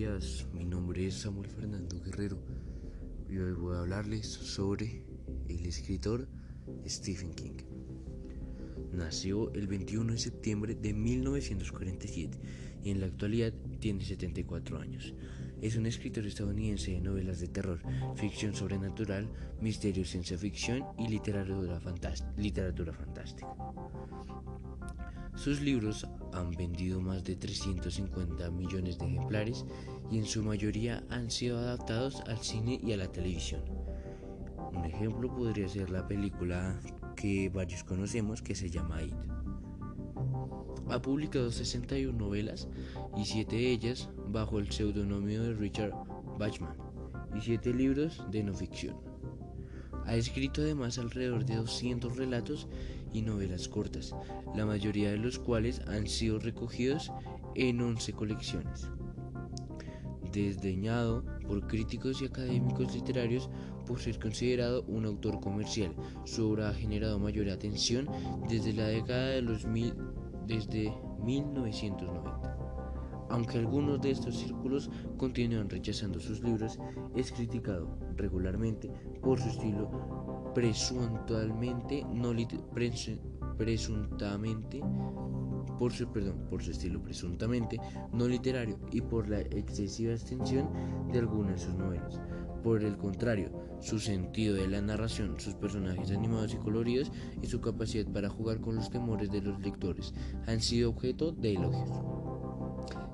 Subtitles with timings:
[0.00, 2.38] días, mi nombre es Samuel Fernando Guerrero
[3.28, 5.04] y hoy voy a hablarles sobre
[5.46, 6.26] el escritor
[6.86, 7.58] Stephen King.
[8.94, 12.38] Nació el 21 de septiembre de 1947
[12.82, 15.12] y en la actualidad tiene 74 años.
[15.60, 17.82] Es un escritor estadounidense de novelas de terror,
[18.16, 19.28] ficción sobrenatural,
[19.60, 21.78] misterio, ciencia ficción y literatura,
[22.38, 23.54] literatura fantástica.
[25.40, 29.64] Sus libros han vendido más de 350 millones de ejemplares
[30.10, 33.62] y en su mayoría han sido adaptados al cine y a la televisión.
[34.72, 36.80] Un ejemplo podría ser la película
[37.16, 39.14] que varios conocemos que se llama It.
[40.88, 42.68] Ha publicado 61 novelas
[43.16, 45.92] y 7 de ellas bajo el seudónimo de Richard
[46.38, 46.76] Bachman
[47.36, 48.96] y 7 libros de no ficción.
[50.06, 52.68] Ha escrito además alrededor de 200 relatos
[53.12, 54.14] y novelas cortas,
[54.56, 57.12] la mayoría de los cuales han sido recogidos
[57.54, 58.88] en 11 colecciones.
[60.32, 63.50] Desdeñado por críticos y académicos literarios
[63.86, 68.08] por ser considerado un autor comercial, su obra ha generado mayor atención
[68.48, 69.94] desde la década de los mil,
[70.46, 70.92] desde
[71.24, 73.26] 1990.
[73.30, 76.78] Aunque algunos de estos círculos continúan rechazando sus libros,
[77.14, 78.90] es criticado regularmente
[79.22, 82.34] por su estilo presuntualmente no
[83.56, 84.80] presuntamente
[85.80, 87.80] por su, perdón, por su estilo presuntamente
[88.12, 90.68] no literario y por la excesiva extensión
[91.10, 92.20] de algunas de sus novelas.
[92.62, 93.50] Por el contrario,
[93.80, 98.60] su sentido de la narración, sus personajes animados y coloridos y su capacidad para jugar
[98.60, 100.12] con los temores de los lectores
[100.46, 102.19] han sido objeto de elogios.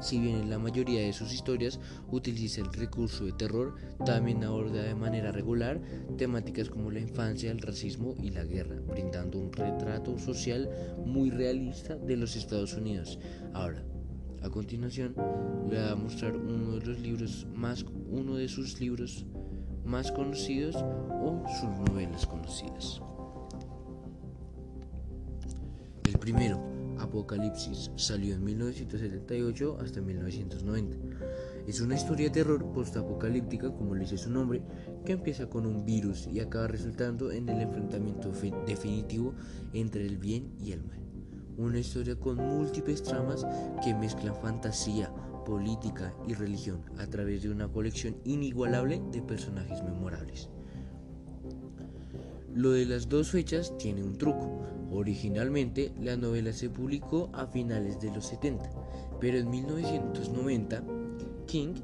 [0.00, 4.82] Si bien en la mayoría de sus historias utiliza el recurso de terror, también aborda
[4.82, 5.80] de manera regular
[6.16, 10.68] temáticas como la infancia, el racismo y la guerra, brindando un retrato social
[11.04, 13.18] muy realista de los Estados Unidos.
[13.54, 13.82] Ahora,
[14.42, 15.14] a continuación,
[15.68, 17.36] le voy a mostrar uno de
[18.10, 19.26] uno de sus libros
[19.84, 23.00] más conocidos o sus novelas conocidas.
[26.04, 30.96] El primero, Apocalipsis salió en 1978 hasta 1990.
[31.66, 34.62] Es una historia de terror postapocalíptica, como le dice su nombre,
[35.04, 38.30] que empieza con un virus y acaba resultando en el enfrentamiento
[38.66, 39.34] definitivo
[39.72, 41.00] entre el bien y el mal.
[41.56, 43.46] Una historia con múltiples tramas
[43.82, 45.10] que mezclan fantasía,
[45.44, 50.50] política y religión a través de una colección inigualable de personajes memorables.
[52.56, 54.62] Lo de las dos fechas tiene un truco.
[54.90, 58.70] Originalmente la novela se publicó a finales de los 70,
[59.20, 60.82] pero en 1990
[61.46, 61.74] King,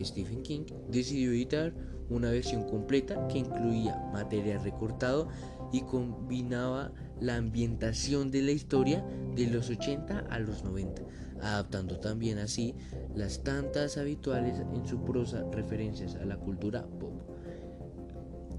[0.00, 1.74] Stephen King, decidió editar
[2.08, 5.28] una versión completa que incluía material recortado
[5.70, 9.04] y combinaba la ambientación de la historia
[9.36, 11.02] de los 80 a los 90,
[11.42, 12.74] adaptando también así
[13.14, 17.20] las tantas habituales en su prosa referencias a la cultura pop.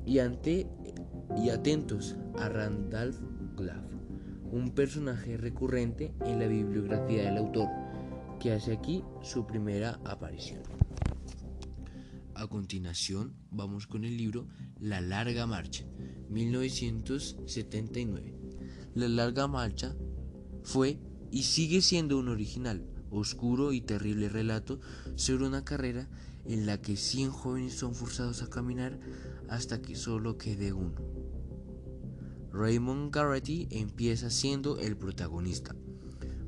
[0.06, 0.68] Y ante
[1.38, 3.16] y atentos a Randolph
[3.56, 3.86] Glaff,
[4.52, 7.70] un personaje recurrente en la bibliografía del autor,
[8.40, 10.64] que hace aquí su primera aparición.
[12.36, 14.48] A continuación, vamos con el libro
[14.80, 15.86] La Larga Marcha,
[16.30, 18.34] 1979.
[18.96, 19.96] La Larga Marcha
[20.64, 21.00] fue
[21.32, 24.80] y sigue siendo un original, oscuro y terrible relato
[25.16, 26.10] sobre una carrera
[26.46, 29.00] en la que 100 jóvenes son forzados a caminar
[29.50, 31.23] hasta que solo quede uno.
[32.54, 35.76] Raymond Garrity empieza siendo el protagonista,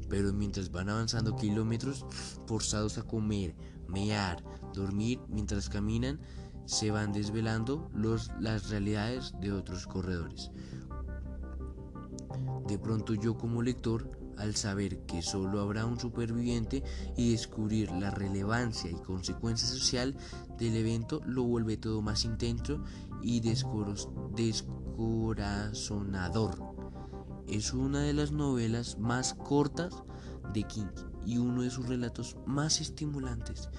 [0.07, 2.05] pero mientras van avanzando kilómetros,
[2.45, 3.55] forzados a comer,
[3.87, 6.19] mear, dormir mientras caminan,
[6.65, 10.51] se van desvelando los, las realidades de otros corredores.
[12.67, 16.83] De pronto yo como lector al saber que solo habrá un superviviente
[17.17, 20.15] y descubrir la relevancia y consecuencia social
[20.59, 22.83] del evento lo vuelve todo más intenso
[23.23, 23.39] y
[24.95, 26.55] descorazonador.
[27.47, 30.03] Es una de las novelas más cortas
[30.53, 30.87] de King
[31.25, 33.69] y uno de sus relatos más estimulantes,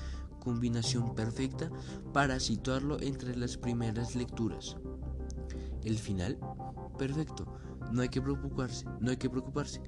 [0.40, 1.70] combinación perfecta
[2.12, 4.76] para situarlo entre las primeras lecturas.
[5.84, 6.38] El final,
[6.98, 7.46] perfecto,
[7.92, 9.82] no hay que preocuparse, no hay que preocuparse.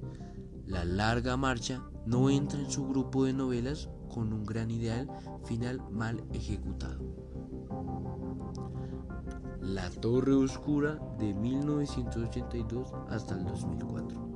[0.66, 5.08] La larga marcha no entra en su grupo de novelas con un gran ideal
[5.44, 7.27] final mal ejecutado.
[9.78, 14.28] La Torre Oscura de 1982 hasta el 2004.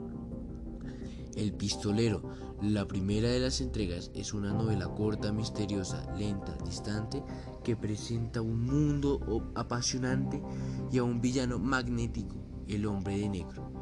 [1.34, 2.22] El Pistolero,
[2.62, 7.22] la primera de las entregas, es una novela corta, misteriosa, lenta, distante,
[7.64, 10.40] que presenta un mundo apasionante
[10.92, 12.36] y a un villano magnético,
[12.68, 13.72] el hombre de negro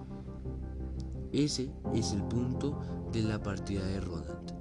[1.33, 2.81] ese es el punto
[3.13, 4.60] de la partida de Roland.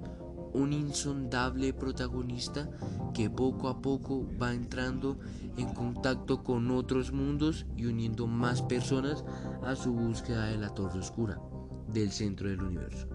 [0.53, 2.69] Un insondable protagonista
[3.13, 5.17] que poco a poco va entrando
[5.57, 9.23] en contacto con otros mundos y uniendo más personas
[9.63, 11.39] a su búsqueda de la Torre Oscura
[11.87, 13.07] del centro del universo.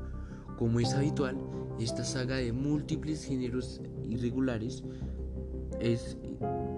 [0.58, 1.36] Como es habitual,
[1.80, 4.84] esta saga de múltiples géneros irregulares
[5.80, 6.16] es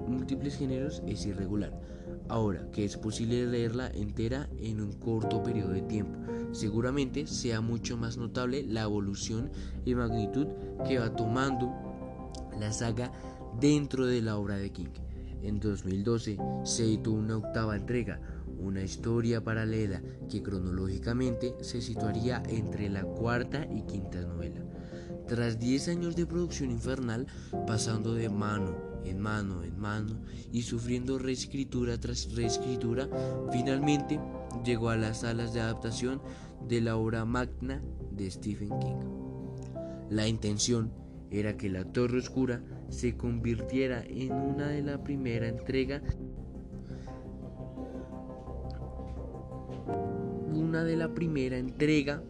[0.08, 1.78] múltiples géneros es irregular.
[2.28, 6.18] Ahora que es posible leerla entera en un corto periodo de tiempo,
[6.56, 9.50] seguramente sea mucho más notable la evolución
[9.84, 10.46] y magnitud
[10.86, 11.72] que va tomando
[12.58, 13.12] la saga
[13.60, 14.88] dentro de la obra de King.
[15.42, 18.20] En 2012 se editó una octava entrega,
[18.58, 24.62] una historia paralela que cronológicamente se situaría entre la cuarta y quinta novela.
[25.28, 27.26] Tras 10 años de producción infernal,
[27.66, 30.18] pasando de mano en mano en mano
[30.52, 33.08] y sufriendo reescritura tras reescritura,
[33.52, 34.20] finalmente
[34.64, 36.20] llegó a las salas de adaptación
[36.68, 39.00] de la obra magna de Stephen King.
[40.10, 40.92] La intención
[41.30, 46.02] era que La Torre Oscura se convirtiera en una de la primera entrega
[50.52, 52.22] una de la primera entrega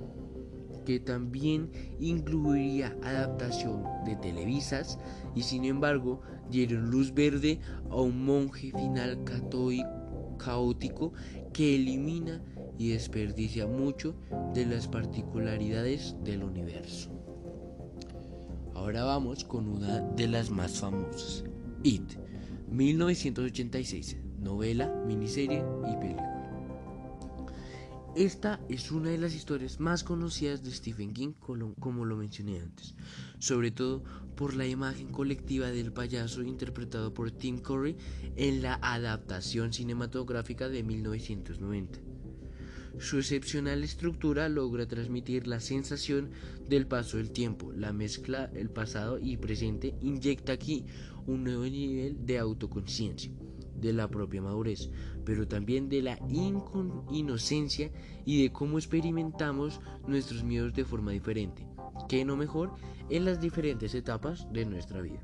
[0.85, 4.99] que también incluiría adaptación de televisas
[5.35, 6.21] y sin embargo
[6.51, 9.25] dieron luz verde a un monje final
[10.39, 11.13] caótico
[11.53, 12.43] que elimina
[12.79, 14.15] y desperdicia mucho
[14.55, 17.11] de las particularidades del universo.
[18.75, 21.45] Ahora vamos con una de las más famosas,
[21.83, 22.19] It,
[22.71, 26.37] 1986, novela, miniserie y película.
[28.17, 31.35] Esta es una de las historias más conocidas de Stephen King,
[31.79, 32.95] como lo mencioné antes,
[33.39, 34.03] sobre todo
[34.37, 37.95] por la imagen colectiva del payaso interpretado por Tim Curry
[38.37, 42.16] en la adaptación cinematográfica de 1990.
[42.99, 46.31] Su excepcional estructura logra transmitir la sensación
[46.67, 47.71] del paso del tiempo.
[47.73, 50.87] La mezcla el pasado y presente inyecta aquí
[51.27, 53.31] un nuevo nivel de autoconciencia,
[53.79, 54.91] de la propia madurez,
[55.25, 56.19] pero también de la
[57.11, 57.91] inocencia
[58.25, 61.67] y de cómo experimentamos nuestros miedos de forma diferente,
[62.09, 62.75] que no mejor
[63.11, 65.23] en las diferentes etapas de nuestra vida.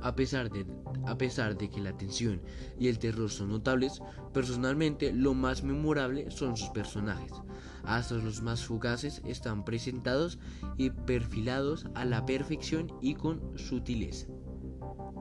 [0.00, 0.66] A pesar, de,
[1.06, 2.42] a pesar de que la tensión
[2.78, 4.02] y el terror son notables,
[4.32, 7.32] personalmente lo más memorable son sus personajes.
[7.84, 10.38] Hasta los más fugaces están presentados
[10.76, 14.26] y perfilados a la perfección y con sutileza.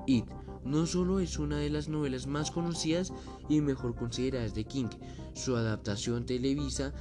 [0.08, 0.26] It
[0.66, 3.14] no solo es una de las novelas más conocidas
[3.48, 4.90] y mejor consideradas de King,
[5.36, 6.92] su adaptación televisa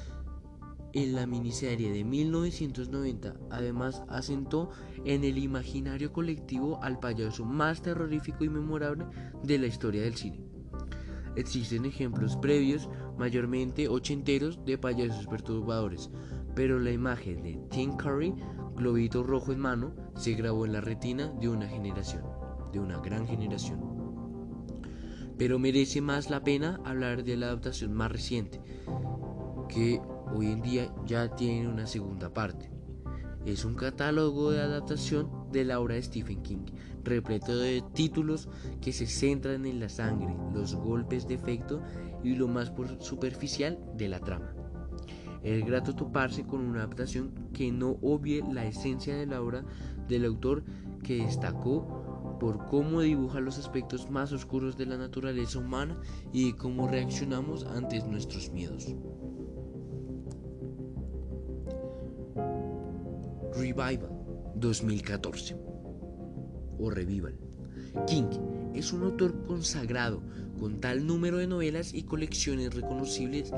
[0.95, 4.71] en la miniserie de 1990 además asentó
[5.05, 9.05] en el imaginario colectivo al payaso más terrorífico y memorable
[9.43, 10.41] de la historia del cine.
[11.37, 12.89] Existen ejemplos previos,
[13.19, 16.11] mayormente ochenteros, de payasos perturbadores,
[16.55, 18.33] pero la imagen de Tim Curry,
[18.77, 22.23] globito rojo en mano, se grabó en la retina de una generación,
[22.73, 23.81] de una gran generación.
[25.37, 28.61] Pero merece más la pena hablar de la adaptación más reciente,
[29.69, 30.01] que
[30.35, 32.71] hoy en día ya tiene una segunda parte.
[33.47, 36.65] Es un catálogo de adaptación de la obra de Stephen King,
[37.05, 38.49] repleto de títulos
[38.81, 41.83] que se centran en la sangre, los golpes de efecto
[42.23, 44.55] y lo más superficial de la trama.
[45.43, 49.63] Es grato toparse con una adaptación que no obvie la esencia de la obra
[50.09, 50.65] del autor
[51.03, 56.01] que destacó por cómo dibuja los aspectos más oscuros de la naturaleza humana
[56.33, 58.95] y cómo reaccionamos ante nuestros miedos.
[63.57, 64.11] Revival
[64.57, 65.57] 2014
[66.79, 67.39] o Revival.
[68.07, 68.27] King
[68.75, 70.23] es un autor consagrado
[70.59, 73.53] con tal número de novelas y colecciones reconocibles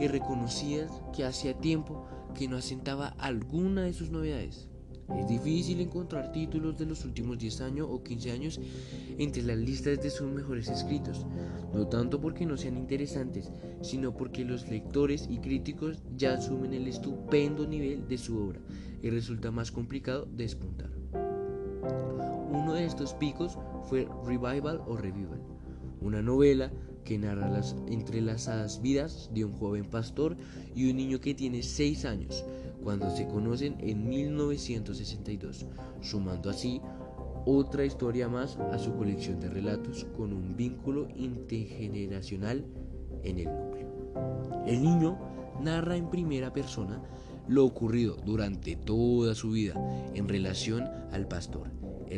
[0.00, 4.68] y reconocidas que hacía tiempo que no asentaba alguna de sus novedades.
[5.18, 8.60] Es difícil encontrar títulos de los últimos 10 años o 15 años
[9.18, 11.26] entre las listas de sus mejores escritos,
[11.72, 13.50] no tanto porque no sean interesantes,
[13.82, 18.60] sino porque los lectores y críticos ya asumen el estupendo nivel de su obra
[19.02, 20.90] y resulta más complicado despuntar.
[22.50, 25.40] Uno de estos picos fue Revival o Revival,
[26.02, 26.70] una novela
[27.04, 30.36] que narra las entrelazadas vidas de un joven pastor
[30.74, 32.44] y un niño que tiene 6 años,
[32.82, 35.66] cuando se conocen en 1962,
[36.00, 36.80] sumando así
[37.44, 42.64] otra historia más a su colección de relatos con un vínculo intergeneracional
[43.24, 44.62] en el núcleo.
[44.66, 45.18] El niño
[45.60, 47.02] narra en primera persona
[47.48, 49.74] lo ocurrido durante toda su vida
[50.14, 51.68] en relación al pastor,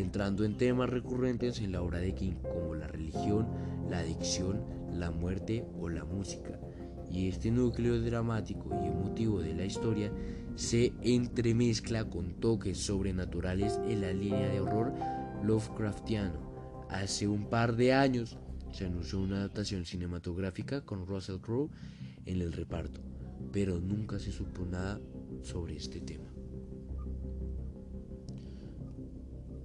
[0.00, 3.46] entrando en temas recurrentes en la obra de King como la religión,
[3.88, 4.60] la adicción,
[4.92, 6.58] la muerte o la música,
[7.10, 10.10] y este núcleo dramático y emotivo de la historia
[10.56, 14.92] se entremezcla con toques sobrenaturales en la línea de horror
[15.44, 16.86] Lovecraftiano.
[16.88, 18.38] Hace un par de años
[18.72, 21.70] se anunció una adaptación cinematográfica con Russell Crowe
[22.26, 23.00] en el reparto,
[23.52, 25.00] pero nunca se supo nada
[25.42, 26.33] sobre este tema.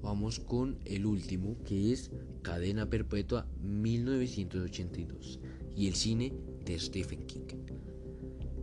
[0.10, 2.10] Vamos con el último, que es
[2.42, 5.40] Cadena Perpetua 1982
[5.76, 6.34] y el cine
[6.66, 7.46] de Stephen King.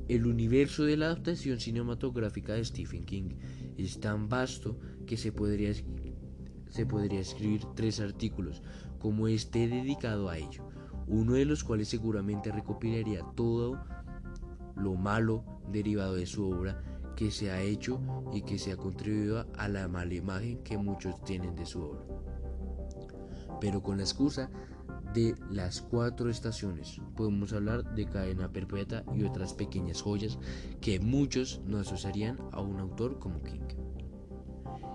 [0.08, 3.36] El universo de la adaptación cinematográfica de Stephen King
[3.78, 4.76] es tan vasto
[5.06, 8.60] que se podría, escribir tres artículos
[8.98, 10.68] como este dedicado a ello,
[11.06, 13.84] uno de los cuales seguramente recopilaría todo
[14.74, 17.98] lo malo derivado de su obra que se ha hecho
[18.32, 22.04] y que se ha contribuido a la mala imagen que muchos tienen de su obra.
[23.60, 24.50] Pero con la excusa
[25.14, 30.38] de las cuatro estaciones podemos hablar de cadena perpetua y otras pequeñas joyas
[30.80, 33.60] que muchos no asociarían a un autor como King.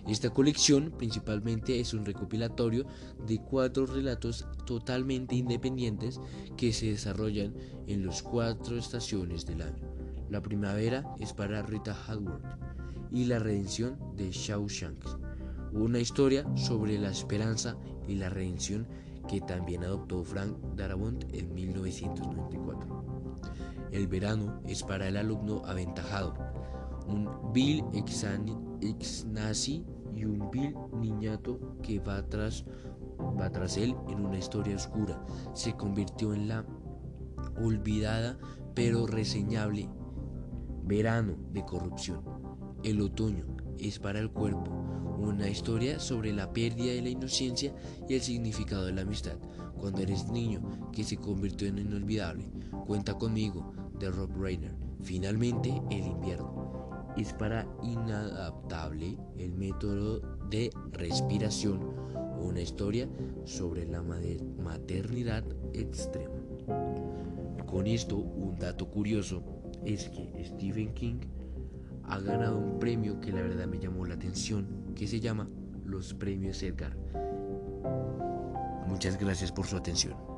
[0.07, 2.85] Esta colección principalmente es un recopilatorio
[3.27, 6.19] de cuatro relatos totalmente independientes
[6.57, 7.53] que se desarrollan
[7.87, 9.90] en las cuatro estaciones del año.
[10.31, 12.45] La primavera es para Rita Hayworth
[13.11, 15.03] y la redención de Shawshank,
[15.73, 17.75] una historia sobre la esperanza
[18.07, 18.87] y la redención
[19.27, 23.03] que también adoptó Frank Darabont en 1994.
[23.91, 26.33] El verano es para el alumno aventajado,
[27.07, 27.83] un Bill
[28.79, 29.83] ex-nazi
[30.15, 32.63] y un Bill niñato que va tras,
[33.19, 35.21] va tras él en una historia oscura.
[35.53, 36.65] Se convirtió en la
[37.57, 38.37] olvidada
[38.73, 39.89] pero reseñable
[40.83, 42.23] verano de corrupción.
[42.83, 43.45] El otoño
[43.77, 44.71] es para el cuerpo
[45.17, 47.73] una historia sobre la pérdida de la inocencia
[48.09, 49.37] y el significado de la amistad.
[49.77, 52.51] Cuando eres niño que se convirtió en inolvidable.
[52.85, 54.75] Cuenta conmigo de Rob Reiner.
[55.03, 56.71] Finalmente, el invierno
[57.17, 61.79] es para inadaptable el método de respiración,
[62.39, 63.07] una historia
[63.45, 66.35] sobre la maternidad extrema.
[67.65, 69.43] Con esto, un dato curioso
[69.85, 71.19] es que Stephen King
[72.03, 75.47] ha ganado un premio que la verdad me llamó la atención, que se llama
[75.85, 76.95] los premios Edgar.
[78.87, 80.30] Muchas gracias por su atención.